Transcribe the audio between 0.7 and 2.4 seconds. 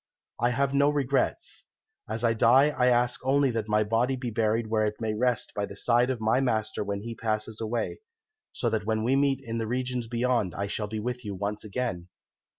no regrets. As I